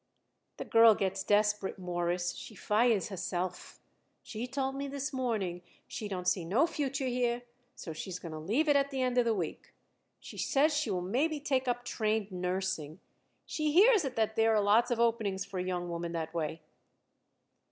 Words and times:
"The 0.57 0.65
girl 0.65 0.95
gets 0.95 1.23
desperate, 1.23 1.77
Mawruss. 1.77 2.33
She 2.33 2.55
fires 2.55 3.09
herself. 3.09 3.79
She 4.23 4.47
told 4.47 4.73
me 4.73 4.87
this 4.87 5.13
morning 5.13 5.61
she 5.87 6.07
don't 6.07 6.27
see 6.27 6.43
no 6.43 6.65
future 6.65 7.05
here, 7.05 7.43
so 7.75 7.93
she's 7.93 8.17
going 8.17 8.31
to 8.31 8.39
leave 8.39 8.67
at 8.67 8.89
the 8.89 9.03
end 9.03 9.19
of 9.19 9.25
the 9.25 9.35
week. 9.35 9.75
She 10.19 10.39
says 10.39 10.75
she 10.75 10.89
will 10.89 11.01
maybe 11.03 11.39
take 11.39 11.67
up 11.67 11.85
trained 11.85 12.31
nursing. 12.31 12.99
She 13.45 13.73
hears 13.73 14.03
it 14.03 14.15
that 14.15 14.35
there 14.35 14.55
are 14.55 14.59
lots 14.63 14.89
of 14.89 14.99
openings 14.99 15.45
for 15.45 15.59
a 15.59 15.63
young 15.63 15.87
woman 15.87 16.13
that 16.13 16.33
way." 16.33 16.61